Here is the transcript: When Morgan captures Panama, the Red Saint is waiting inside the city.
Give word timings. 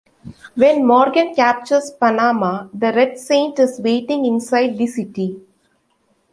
When 0.55 0.87
Morgan 0.87 1.35
captures 1.35 1.91
Panama, 1.91 2.69
the 2.73 2.91
Red 2.91 3.19
Saint 3.19 3.59
is 3.59 3.79
waiting 3.79 4.25
inside 4.25 4.75
the 4.75 4.87
city. 4.87 5.39